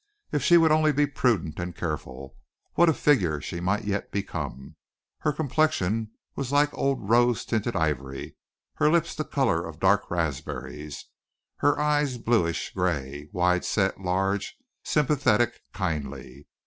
[0.31, 2.35] If she would only be prudent and careful,
[2.73, 4.75] what a figure she might yet become!
[5.19, 8.35] Her complexion was like old rose tinted ivory,
[8.77, 11.05] her lips the color of dark raspberries,
[11.57, 16.47] her eyes bluish grey, wide set, large, sympathetic, kindly.